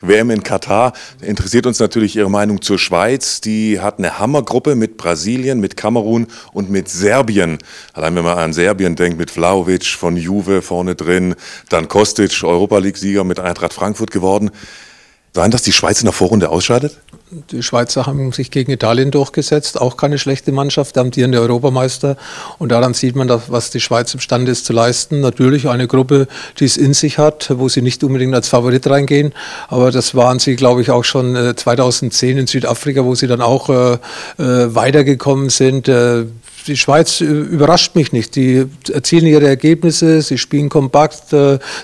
[0.00, 0.92] WM in Katar
[1.22, 3.40] interessiert uns natürlich Ihre Meinung zur Schweiz.
[3.40, 7.58] Die hat eine Hammergruppe mit Brasilien, mit Kamerun und mit Serbien.
[7.94, 11.34] Allein wenn man an Serbien denkt, mit Vlaovic von Juve vorne drin,
[11.68, 14.52] dann Kostic, Europa League-Sieger mit Eintracht Frankfurt geworden.
[15.38, 16.98] Sein, dass die Schweiz in der Vorrunde ausscheidet?
[17.52, 22.16] Die Schweizer haben sich gegen Italien durchgesetzt, auch keine schlechte Mannschaft, amtierende Europameister.
[22.58, 25.20] Und daran sieht man, was die Schweiz imstande ist zu leisten.
[25.20, 26.26] Natürlich eine Gruppe,
[26.58, 29.32] die es in sich hat, wo sie nicht unbedingt als Favorit reingehen.
[29.68, 33.40] Aber das waren sie, glaube ich, auch schon 2010 äh, in Südafrika, wo sie dann
[33.40, 33.92] auch äh,
[34.38, 35.88] äh weitergekommen sind.
[36.68, 38.36] Äh, die Schweiz überrascht mich nicht.
[38.36, 41.34] Die erzielen ihre Ergebnisse, sie spielen kompakt,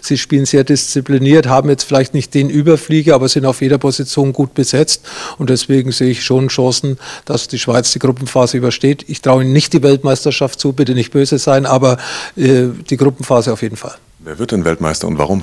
[0.03, 4.33] sie spielen sehr diszipliniert, haben jetzt vielleicht nicht den Überflieger, aber sind auf jeder Position
[4.33, 5.03] gut besetzt.
[5.39, 9.05] Und deswegen sehe ich schon Chancen, dass die Schweiz die Gruppenphase übersteht.
[9.09, 11.99] Ich traue ihnen nicht die Weltmeisterschaft zu, bitte nicht böse sein, aber
[12.37, 13.95] äh, die Gruppenphase auf jeden Fall.
[14.21, 15.43] Wer wird denn Weltmeister und warum?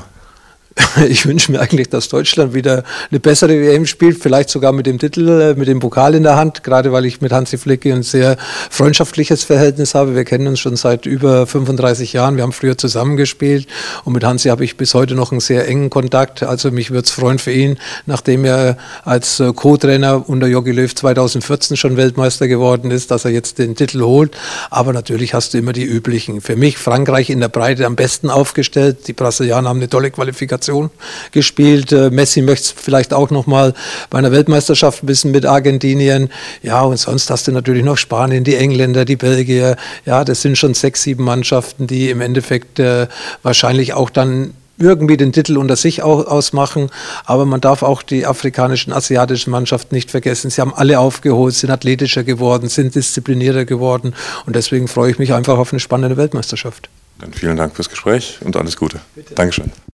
[1.10, 5.00] ich wünsche mir eigentlich, dass Deutschland wieder eine bessere WM spielt, vielleicht sogar mit dem
[5.00, 8.04] Titel, äh, mit dem Pokal in der Hand, gerade weil ich mit Hansi Flicke ein
[8.04, 8.38] sehr
[8.70, 10.16] freundschaftliches Verhältnis habe.
[10.16, 12.38] Wir kennen uns schon seit über 35 Jahren.
[12.38, 13.68] Wir haben früher zusammengespielt
[14.06, 16.42] und mit Hansi habe ich bis heute noch einen sehr engen Kontakt.
[16.42, 20.94] Also mich würde es freuen für ihn, nachdem er als äh, Co-Trainer unter Jogi Löw
[20.94, 24.38] 2014 schon Weltmeister geworden ist, dass er jetzt den Titel holt.
[24.70, 26.40] Aber natürlich hast du immer die üblichen.
[26.40, 29.08] Für mich Frankreich in der Breite am besten aufgestellt.
[29.08, 30.90] Die Brasilianer haben eine tolle Qualifikation Qualifikation
[31.32, 31.92] gespielt.
[31.92, 33.74] Äh, Messi möchte es vielleicht auch noch mal
[34.10, 36.30] bei einer Weltmeisterschaft ein bisschen mit Argentinien.
[36.62, 39.76] Ja, und sonst hast du natürlich noch Spanien, die Engländer, die Belgier.
[40.06, 43.08] Ja, das sind schon sechs, sieben Mannschaften, die im Endeffekt äh,
[43.44, 46.90] wahrscheinlich auch dann irgendwie den Titel unter sich ausmachen.
[47.26, 50.50] Aber man darf auch die afrikanischen, asiatischen Mannschaften nicht vergessen.
[50.50, 54.16] Sie haben alle aufgeholt, sind athletischer geworden, sind disziplinierter geworden.
[54.48, 56.90] Und deswegen freue ich mich einfach auf eine spannende Weltmeisterschaft.
[57.22, 59.00] Dann vielen Dank fürs Gespräch und alles Gute.
[59.16, 59.36] Bitte.
[59.36, 59.72] Dankeschön.